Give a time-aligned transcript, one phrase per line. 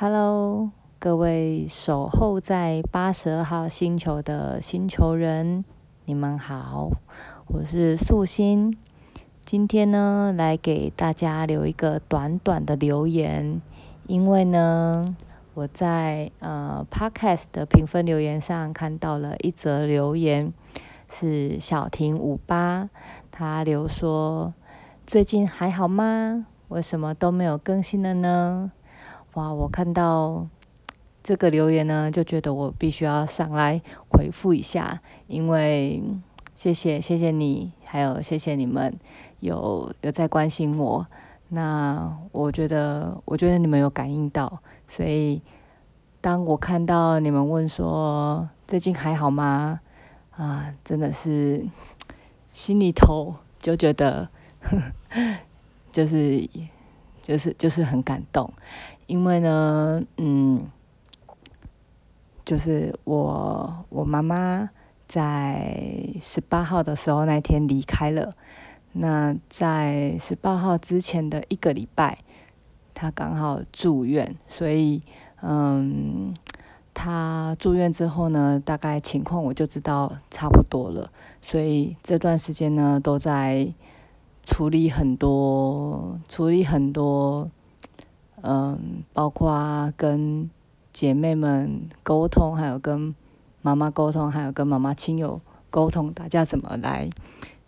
[0.00, 5.64] Hello，各位守候在八十二号星球的星球人，
[6.04, 6.90] 你们好，
[7.48, 8.78] 我是素心。
[9.44, 13.60] 今天呢，来给大家留一个短短的留言，
[14.06, 15.16] 因为呢，
[15.54, 20.52] 我在呃 Podcast 的评分留言上看到了一则留言，
[21.10, 22.88] 是小婷五八，
[23.32, 24.54] 他留说：
[25.04, 26.46] 最近还好吗？
[26.68, 28.70] 为什么都没有更新了呢？
[29.34, 29.52] 哇！
[29.52, 30.46] 我看到
[31.22, 36.02] 这个留言呢，就觉得我必须要上来回复一下，因为
[36.56, 38.98] 谢谢谢谢你，还有谢谢你们
[39.40, 41.06] 有有在关心我。
[41.48, 45.40] 那我觉得我觉得你们有感应到，所以
[46.20, 49.80] 当我看到你们问说最近还好吗？
[50.36, 51.64] 啊，真的是
[52.52, 54.28] 心里头就觉得
[54.60, 54.78] 呵
[55.90, 56.48] 就是
[57.22, 58.52] 就是就是很感动。
[59.08, 60.66] 因为呢，嗯，
[62.44, 64.68] 就是我我妈妈
[65.08, 68.30] 在十八号的时候那天离开了。
[68.92, 72.18] 那在十八号之前的一个礼拜，
[72.92, 75.00] 她刚好住院，所以
[75.40, 76.34] 嗯，
[76.92, 81.10] 她住院之后呢，大概情况我就知道差不多了。
[81.40, 83.72] 所以这段时间呢，都在
[84.44, 87.50] 处理很多，处理很多。
[88.42, 90.48] 嗯，包括跟
[90.92, 93.14] 姐妹们沟通，还有跟
[93.62, 97.10] 妈妈沟通，还有跟妈妈亲友沟通，大家怎么来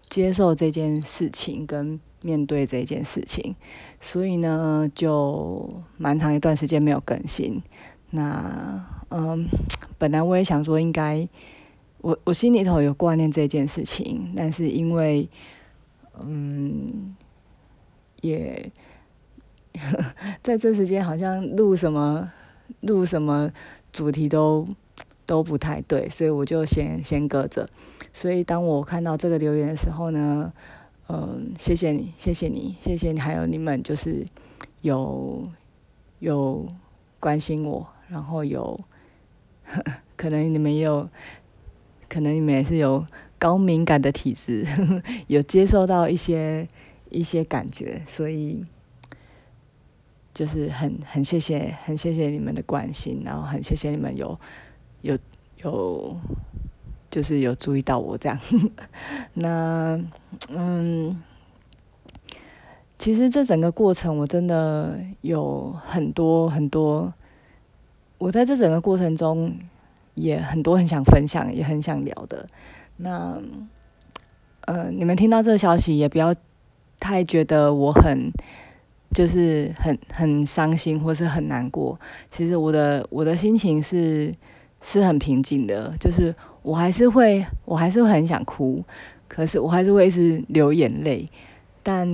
[0.08, 3.54] 接受这件事情，跟面对这件事情。
[4.00, 7.62] 所以呢，就蛮长一段时间没有更新。
[8.10, 9.46] 那嗯，
[9.98, 11.28] 本来我也想说，应该
[11.98, 15.28] 我我心里头有挂念这件事情，但是因为
[16.20, 17.16] 嗯，
[18.20, 18.70] 也。
[20.42, 22.30] 在这时间好像录什么
[22.80, 23.50] 录什么
[23.92, 24.66] 主题都
[25.24, 27.66] 都不太对，所以我就先先搁着。
[28.12, 30.52] 所以当我看到这个留言的时候呢，
[31.08, 34.26] 嗯，谢谢你，谢谢你，谢谢你，还有你们就是
[34.80, 35.42] 有
[36.18, 36.66] 有
[37.20, 38.76] 关心我，然后有
[40.16, 41.08] 可能你们也有，
[42.08, 43.06] 可能你们也是有
[43.38, 44.66] 高敏感的体质，
[45.28, 46.66] 有接受到一些
[47.08, 48.64] 一些感觉，所以。
[50.40, 54.40] 就是很很谢谢，很谢谢你们的关心，然后很谢谢你们有
[55.02, 55.18] 有
[55.62, 56.16] 有，
[57.10, 58.38] 就是有注意到我这样。
[59.34, 60.02] 那
[60.48, 61.22] 嗯，
[62.98, 67.12] 其实这整个过程我真的有很多很多，
[68.16, 69.54] 我在这整个过程中
[70.14, 72.46] 也很多很想分享，也很想聊的。
[72.96, 73.38] 那
[74.62, 76.34] 呃，你们听到这个消息也不要
[76.98, 78.32] 太觉得我很。
[79.12, 81.98] 就是很很伤心，或是很难过。
[82.30, 84.32] 其实我的我的心情是
[84.80, 86.32] 是很平静的，就是
[86.62, 88.78] 我还是会我还是会很想哭，
[89.26, 91.26] 可是我还是会一直流眼泪。
[91.82, 92.08] 但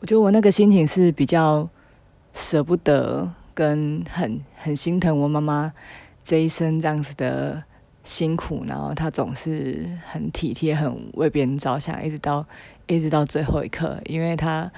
[0.00, 1.68] 我觉得我那个心情是比较
[2.34, 5.72] 舍不得，跟很很心疼我妈妈
[6.24, 7.62] 这一生这样子的
[8.02, 12.44] 辛苦，然后她总是很体贴，很为别人着想，一直到
[12.88, 14.68] 一直到最后一刻，因为她。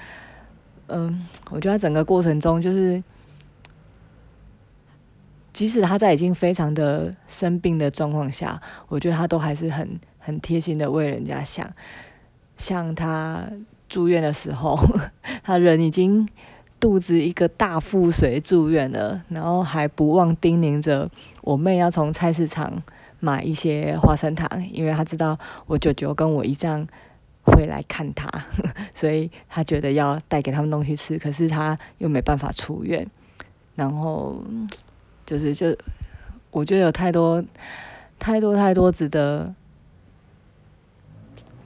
[0.89, 3.01] 嗯，我觉得整个过程中，就是
[5.53, 11.69] 即使他在已经非常的生病的状况下，我觉得他都还是很很贴心的为人家想。
[12.57, 13.45] 像他
[13.87, 14.77] 住院的时候，
[15.43, 16.27] 他人已经
[16.79, 21.07] 肚子一个大腹水住院了，然后还不忘叮咛着
[21.41, 22.81] 我妹要从菜市场
[23.19, 26.87] 买一些花生糖，因为他知道我舅舅跟我姨丈。
[27.49, 28.29] 会来看他，
[28.95, 33.05] 所以他觉得要带给他们东西吃，可是他又没办法出院，
[33.75, 34.43] 然后
[35.25, 35.75] 就是就
[36.51, 37.43] 我觉得有太多
[38.17, 39.53] 太多太多值得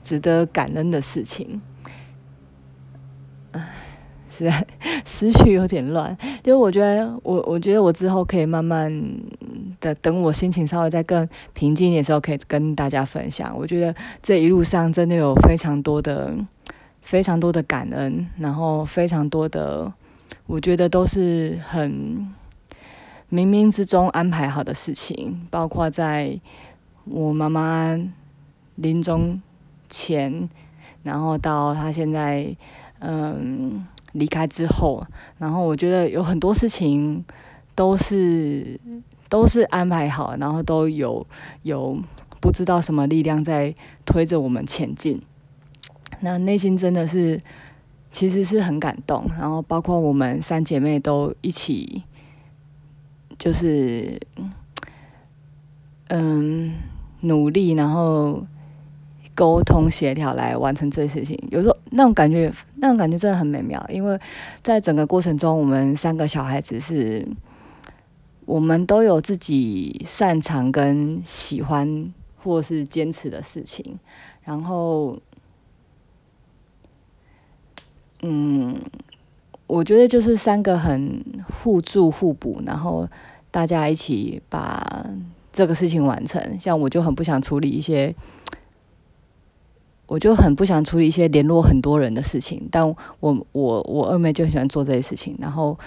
[0.02, 1.60] 值得感恩的事情，
[3.52, 3.66] 唉，
[4.30, 4.66] 实在
[5.04, 8.92] 思绪有点乱，就我觉得我我觉得我之后可以慢慢。
[9.92, 13.52] 等我心情稍微再更平静一点的时候，可以跟大家分享。
[13.58, 13.92] 我觉得
[14.22, 16.32] 这一路上真的有非常多的、
[17.02, 19.92] 非常多的感恩，然后非常多的，
[20.46, 21.90] 我觉得都是很
[23.30, 25.46] 冥冥之中安排好的事情。
[25.50, 26.38] 包括在
[27.04, 27.98] 我妈妈
[28.76, 29.42] 临终
[29.88, 30.48] 前，
[31.02, 32.56] 然后到她现在
[33.00, 35.02] 嗯离开之后，
[35.38, 37.24] 然后我觉得有很多事情
[37.74, 38.80] 都是。
[39.30, 41.20] 都是安排好，然后都有
[41.62, 41.92] 有
[42.38, 43.74] 不知道什么力量在
[44.04, 45.20] 推着我们前进。
[46.20, 47.40] 那内心真的是
[48.12, 52.04] 其实是很感动，然后包括我们三姐妹都一起
[53.36, 54.20] 就是
[56.08, 56.74] 嗯
[57.22, 58.46] 努力，然后
[59.34, 61.36] 沟通协调来完成这些事情。
[61.50, 64.16] 有时候那种感觉，那种感觉真的很美妙，因为
[64.62, 67.26] 在整个过程中，我们三个小孩子是，
[68.46, 73.98] 我们都有自己擅长跟喜欢或是坚持的事情，
[74.42, 75.16] 然后。
[78.26, 78.80] 嗯，
[79.66, 81.22] 我觉得就是三个很
[81.60, 83.06] 互助互补，然后
[83.50, 85.04] 大家一起把
[85.52, 86.58] 这个事情完成。
[86.58, 88.14] 像我就很不想处理一些，
[90.06, 92.66] 我就很不想处理一些联络很多人的事情。
[92.70, 92.96] 但我
[93.52, 95.36] 我我二妹就喜欢做这些事情。
[95.38, 95.78] 然后，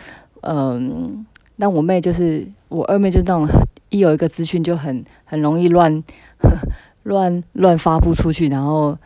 [0.42, 1.26] 嗯，
[1.58, 3.48] 但我妹就是我二妹，就是那种
[3.90, 6.04] 一有一个资讯就很很容易乱
[7.04, 8.98] 乱乱发布出去，然后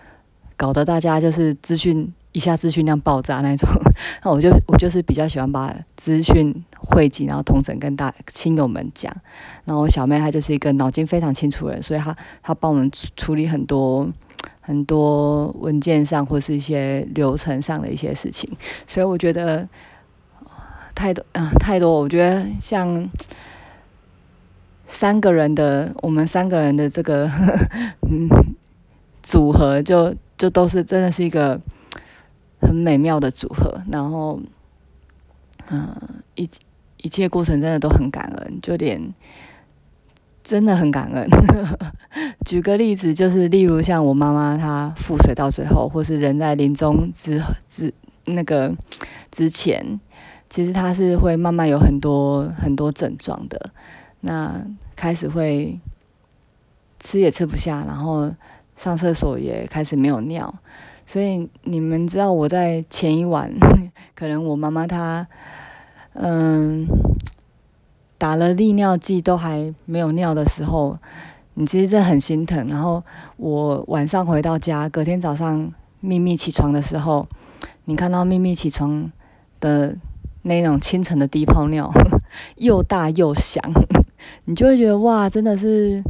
[0.57, 2.12] 搞得大家就是资讯。
[2.33, 3.68] 一下资讯量爆炸那种，
[4.24, 9.13] 那我就我就是比较喜欢把资讯汇集，然后统整跟大亲友们讲。
[9.65, 14.09] 然后我小妹她就是一个脑筋非常清楚的人，所以她她帮我们处理很多
[14.62, 18.50] 很多文件上或是一些流程上的一些事情。
[18.88, 19.68] 所以我觉得
[20.96, 23.10] 太多啊太多，我觉得像
[24.88, 27.30] 三个人的我们三个人的这个
[28.10, 28.30] 嗯
[29.22, 31.60] 组合就，就都是真的是一个。
[32.64, 34.40] 很美妙的组合，然后，
[35.72, 35.98] 嗯，
[36.36, 36.48] 一
[36.98, 39.02] 一切过程真的都很感恩，就连
[40.44, 41.28] 真的很感恩。
[42.46, 47.92] 举个例子，就是例如像我妈妈她腹水到最后，或是人在临终之之
[48.26, 48.72] 那个
[49.32, 50.00] 之前，
[50.51, 53.71] 其实她是会慢慢有很多很多症状的。
[54.19, 54.62] 那
[54.98, 55.80] 开始会
[57.00, 58.30] 吃也吃不下，然后
[58.75, 60.53] 上厕所也开始没有尿。
[61.07, 63.50] 所以你们知道我在前一晚，
[64.13, 65.25] 可能我妈妈她，
[66.13, 66.86] 嗯，
[68.18, 71.00] 打了利尿剂都还没有尿的时候，
[71.54, 72.68] 你其实这很心疼。
[72.68, 73.01] 然后
[73.38, 77.25] 我晚上回到家，隔天早上秘密起床的时候，
[77.86, 79.09] 你看到秘密起床
[79.62, 79.95] 的
[80.44, 81.92] 那种清晨的低泡尿，
[82.58, 83.64] 又大又响，
[84.46, 86.04] 你就会觉得哇，真的是，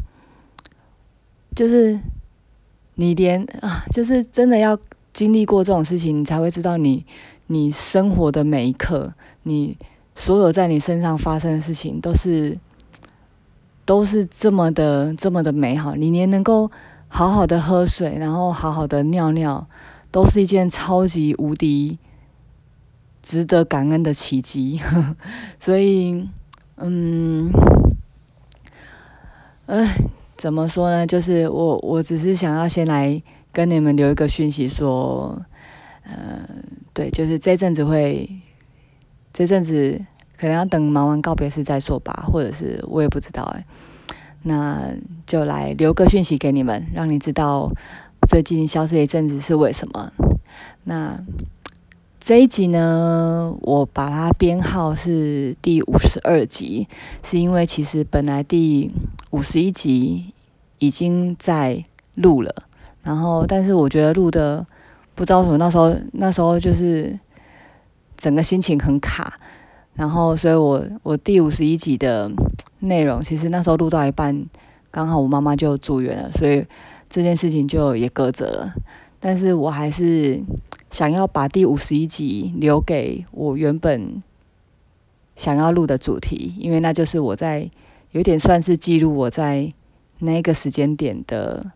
[1.55, 1.99] 就是。
[2.95, 4.77] 你连啊，就是真的要
[5.11, 7.03] 经历过这种事情，你才会知道你
[7.47, 9.11] 你生活的每一刻，
[9.43, 9.75] 你
[10.13, 12.55] 所有在你身上发生的事情，都是
[13.85, 15.95] 都是这么的这么的美好。
[15.95, 16.69] 你连能够
[17.07, 19.65] 好好的喝水，然后好好的尿尿，
[20.11, 21.97] 都是一件超级无敌
[23.21, 24.81] 值得感恩的奇迹。
[25.59, 26.27] 所以，
[26.77, 27.51] 嗯，
[29.65, 29.95] 哎。
[30.37, 31.05] 怎么说呢？
[31.05, 33.21] 就是我，我只是想要先来
[33.53, 35.39] 跟你们留一个讯息，说，
[36.03, 36.41] 呃，
[36.93, 38.27] 对，就是这阵子会，
[39.31, 40.03] 这阵子
[40.39, 43.63] 可能要等忙完告别式再说吧，或者是我也不知道哎，
[44.41, 44.95] 那
[45.27, 47.67] 就来留个讯息给你们，让你知道
[48.27, 50.11] 最近消失一阵子是为什么。
[50.85, 51.23] 那
[52.23, 56.87] 这一集呢，我把它编号是第五十二集，
[57.23, 58.87] 是因为其实本来第
[59.31, 60.31] 五十一集
[60.77, 61.83] 已经在
[62.13, 62.53] 录了，
[63.01, 64.63] 然后但是我觉得录的
[65.15, 67.19] 不知道什么，那时候那时候就是
[68.17, 69.39] 整个心情很卡，
[69.95, 72.31] 然后所以我我第五十一集的
[72.81, 74.45] 内容，其实那时候录到一半，
[74.91, 76.63] 刚好我妈妈就住院了，所以
[77.09, 78.73] 这件事情就也搁着了。
[79.19, 80.39] 但是我还是
[80.91, 84.21] 想要把第五十一集留给我原本
[85.35, 87.71] 想要录的主题，因为那就是我在。
[88.13, 89.69] 有点算是记录我在
[90.19, 91.71] 那个时间点的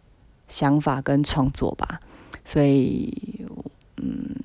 [0.50, 2.02] 想法跟创作吧，
[2.44, 3.10] 所以
[3.96, 4.36] 嗯，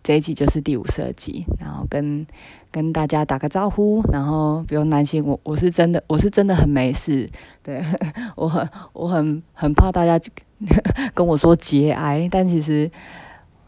[0.00, 2.24] 这一集就是第五十二集，然后跟
[2.70, 7.28] 跟大家打个招呼，然后不用担心我，我是真的我是真的很没事，
[7.64, 7.82] 对，
[8.36, 10.24] 我很我很很怕大家
[11.14, 12.88] 跟我说节哀，但其实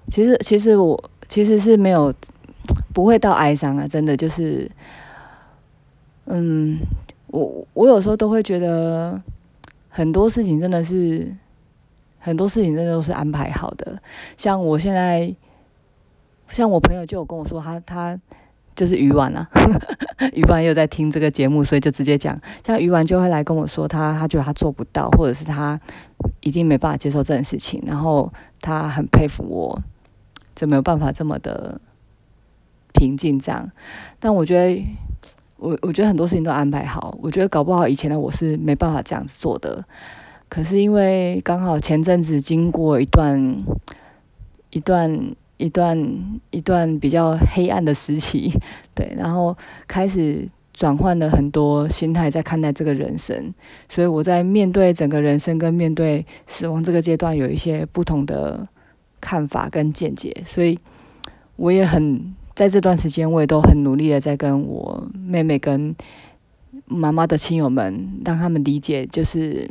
[0.09, 2.15] 其实其实我其实是没有
[2.93, 4.71] 不会到哀伤啊，真的就是
[6.27, 6.79] 嗯。
[7.33, 9.19] 我我有时候都会觉得
[9.89, 11.35] 很多事情真的是
[12.19, 13.99] 很多事情真的都是安排好的。
[14.37, 15.35] 像我现在，
[16.51, 18.21] 像我朋友就有跟我说他，他他
[18.75, 19.49] 就是鱼丸啊，
[20.35, 22.37] 鱼丸又在听这个节目，所以就直接讲，
[22.67, 25.81] 像鱼丸就会来跟我说他他觉得他做不到，或者是他
[26.41, 29.81] 一定没办法接受这件事情，然后他很佩服我，
[30.55, 31.81] 就没有办法这么的
[32.93, 33.71] 平静这样。
[34.19, 34.83] 但我觉得。
[35.63, 39.85] 我我觉得很多事情都安排好，我觉得搞不好以前的我是没办法这样子做的，
[40.49, 43.63] 可是因为刚好前阵子经过一段
[44.71, 48.53] 一段一段一段比较黑暗的时期，
[48.95, 53.55] 对，然后开始转换了很多心态在看待这个人生，
[53.89, 58.65] 所以我在面对整个人生跟面对死亡这个阶段有一些不同的
[59.21, 60.77] 看法跟见解，所以
[61.55, 65.95] 我也很在这段时间我也都很努力的在跟我妹妹跟
[66.87, 69.71] 妈妈的亲友们让他们理解，就是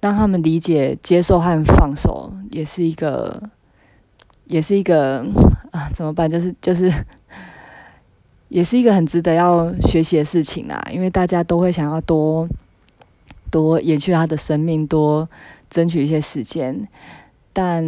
[0.00, 3.50] 让他们理解接受和放手也是一个
[4.46, 5.24] 也是一个
[5.72, 6.30] 啊怎么办？
[6.30, 6.92] 就是就是。
[8.50, 12.46] 也是一个很值得要学习的事情啦，因为大家都会想要多
[13.50, 15.28] 多延续他的生命，多
[15.68, 16.86] 争取一些时间。
[17.52, 17.82] 但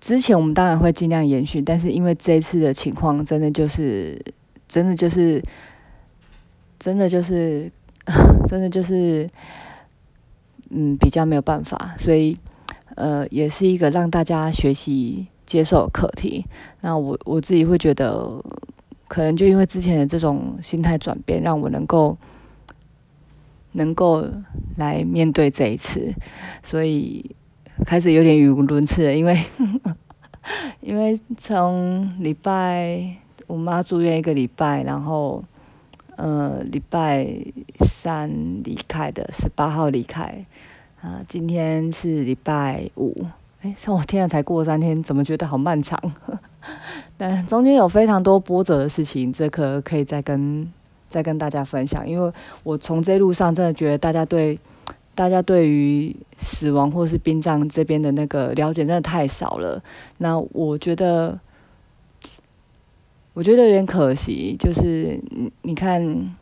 [0.00, 4.22] 之前我们当然会尽量延续，但是因为这一次的情况，真的就是
[4.68, 5.42] 真的就是
[6.78, 7.72] 真的就是
[8.46, 9.26] 真的就是
[10.70, 12.36] 嗯比较没有办法，所以
[12.94, 16.44] 呃也是一个让大家学习接受课题。
[16.80, 18.42] 那我我自己会觉得。
[19.06, 22.16] 可能就因为之前的这种心态转变，让我能够
[23.72, 24.26] 能够
[24.76, 26.12] 来面对这一次，
[26.62, 27.30] 所以
[27.86, 29.14] 开始有点语无伦次了。
[29.14, 29.44] 因为
[30.80, 35.44] 因为从礼拜我妈住院一个礼拜，然后
[36.16, 37.28] 呃礼拜
[37.80, 38.28] 三
[38.64, 40.44] 离开的，十八号离开
[41.04, 43.14] 啊，今天是礼拜五，
[43.60, 46.00] 哎，像 我天啊，才过三天，怎么觉得好漫长？
[47.18, 50.66] 但中间有非常多波折的事情，这可可以再跟
[51.10, 52.08] 再跟大家分享。
[52.08, 52.32] 因为
[52.62, 54.58] 我从这路上真的觉得大家对
[55.14, 59.82] 大家对于死亡或是殡葬这边的那个了解真的太少了。
[60.16, 61.38] 那我觉得
[63.34, 66.34] 我觉得有点可惜，就是你你看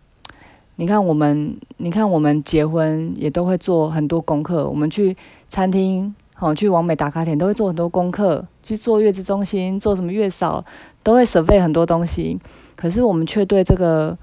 [0.77, 5.17] 你看我们你看我们结婚也都会做很多功课，我们去
[5.49, 6.15] 餐厅。
[6.39, 10.65] 哦，去完美打卡点都会做很多功课，去做月子中心做什么月嫂，
[11.05, 12.37] 都会准备很多东西。
[12.75, 14.19] 可是我们却对这个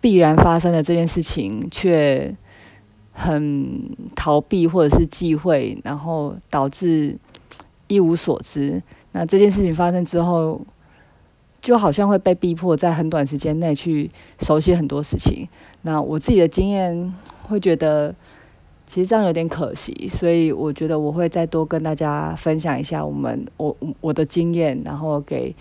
[0.00, 2.32] 必然发生的这件事情，却
[3.10, 7.18] 很逃避或者是忌讳，然后导致
[7.88, 8.80] 一无所知。
[9.10, 10.60] 那这件事情发生之后，
[11.66, 14.08] 就好像会被逼迫在很短时间内去
[14.38, 15.48] 熟悉很多事情。
[15.82, 18.14] 那我自己的经验会觉得。
[18.88, 25.52] 其实这样有点可惜，所以我觉得我会再多跟大家分享一下我们我我的经验，然后给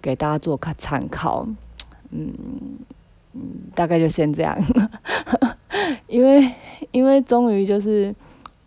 [0.00, 1.44] 给大家做看参考。
[2.12, 2.32] 嗯
[3.32, 3.42] 嗯，
[3.74, 4.56] 大概就先这样，
[6.06, 6.48] 因为
[6.92, 8.14] 因为终于就是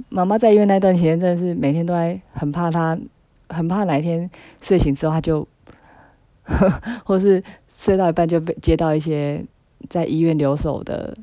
[0.09, 2.99] 妈妈在医院那段时间，真的是每天都在很怕她，
[3.47, 4.29] 很怕哪一天
[4.59, 5.47] 睡醒之后她就，
[7.05, 7.43] 或是
[7.73, 9.45] 睡到一半就被接到一些
[9.89, 11.13] 在医院留守的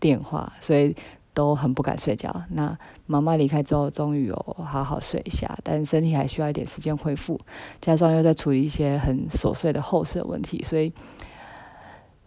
[0.00, 0.94] 电话，所以。
[1.36, 2.34] 都很不敢睡觉。
[2.48, 2.74] 那
[3.04, 7.38] 妈妈离开之后，终于有好好睡一下，但身体还需要一点时间恢复，
[7.78, 10.90] 加上又在处理一些很琐碎的后事问题，所以，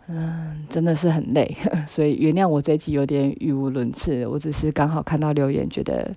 [0.06, 1.58] 嗯，真的是很累。
[1.90, 6.12] 所以原谅我这集有点语无伦次，我只是刚好看到留言，觉得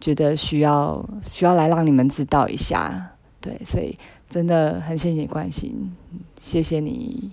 [0.00, 3.10] 觉得需要需要来让你们知道一下。
[3.42, 3.94] 对，所以
[4.28, 5.94] 真的很谢谢你关心，
[6.40, 7.32] 谢谢你。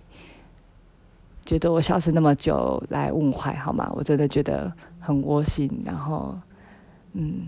[1.45, 3.91] 觉得我消失那么久来问坏好吗？
[3.95, 6.33] 我真的觉得很窝心，然后
[7.12, 7.47] 嗯，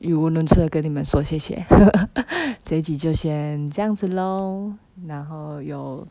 [0.00, 1.64] 语无伦次的跟你们说谢谢。
[2.66, 4.72] 这一集就先这样子喽，
[5.06, 6.04] 然后有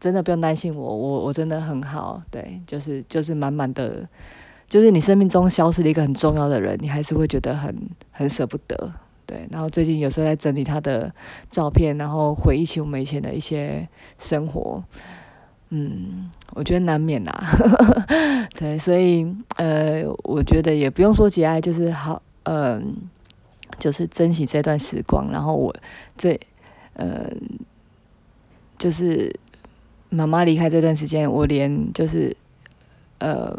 [0.00, 4.08] 真的不用担心我，我我真的很好，对，就是就是满满的，
[4.68, 8.92] 就是你生命中消失了一个很重要的人，你还是会觉得很很舍不得，
[9.30, 9.46] 对。
[9.48, 11.14] 然后最近有时候在整理他的
[11.52, 14.82] 照片，然后回忆起我们以前的一些生活。
[15.68, 17.46] 嗯，我觉得难免啦，
[18.58, 19.24] 对，所以
[19.56, 22.96] 呃，我觉得也不用说节哀，就是好，嗯、
[23.78, 25.30] 就是珍惜这段时光。
[25.30, 25.72] 然后我
[26.16, 26.36] 这，
[26.94, 27.30] 呃，
[28.78, 29.32] 就是
[30.08, 32.36] 妈妈离开这段时间，我连就是
[33.18, 33.56] 呃，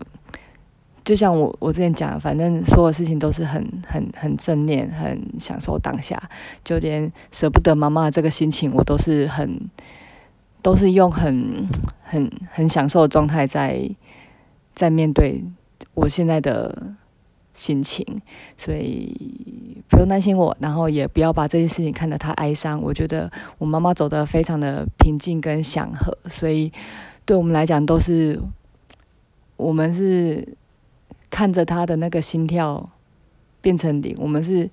[1.04, 6.22] 就像我我之前讲，反正所有事情都是很很很正念，很享受当下，
[6.64, 9.70] 就连舍不得妈妈这个心情，我都是很。
[10.64, 11.68] 都是用很
[12.04, 13.90] 很很享受的状态在
[14.76, 15.44] 在面对
[15.96, 16.94] 我现在的
[17.56, 18.06] 心情，
[18.56, 22.80] 所以不用担心我，然后也不要把这件事情看得太哀伤。
[22.80, 26.72] 我觉得我妈妈走得非常的平静跟祥和，所以
[27.26, 28.40] 对我们来讲都是
[29.58, 30.48] 我们是
[31.32, 32.92] 看着他的那个心跳
[33.62, 34.70] 变成零，我们是。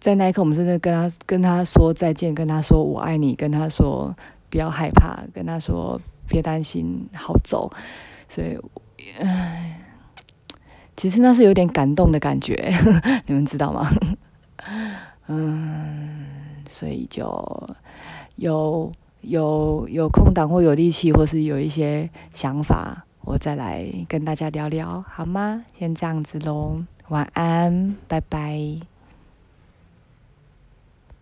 [0.00, 4.12] 在那一刻，我们真的跟他跟他说再见，跟他说我爱你，跟他说
[4.50, 7.70] 不要害怕，跟他说别担心，好走。
[8.26, 8.58] 所以，
[9.20, 9.80] 唉，
[10.96, 12.74] 其实那是有点感动的感觉，
[13.26, 13.88] 你们知道吗？
[15.28, 16.26] 嗯，
[16.66, 17.68] 所以就
[18.34, 25.64] 有有有空档或有力气，或是有一些想法，我再来跟大家聊聊，好吗？
[25.78, 28.91] 先这样子喽，晚安，拜拜。